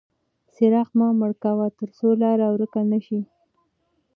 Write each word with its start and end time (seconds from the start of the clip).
څراغ 0.53 0.89
مه 0.97 1.07
مړ 1.19 1.31
کوه 1.43 1.65
ترڅو 1.77 2.09
لاره 2.21 2.47
ورکه 2.53 2.81
نه 2.91 2.99
شي. 3.05 3.19